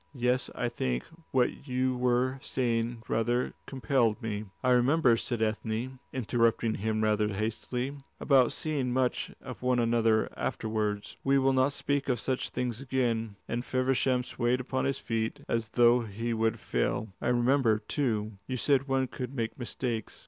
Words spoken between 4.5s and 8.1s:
"I remember," said Ethne, interrupting him rather hastily,